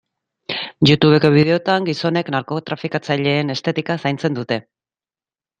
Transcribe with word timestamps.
Youtubeko 0.89 1.31
bideoetan 1.35 1.85
gizonek 1.89 2.31
narkotrafikatzaileen 2.37 3.55
estetika 3.57 3.99
zaintzen 4.07 4.41
dute. 4.41 4.63